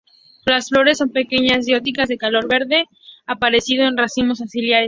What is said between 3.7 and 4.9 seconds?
en racimos axilares.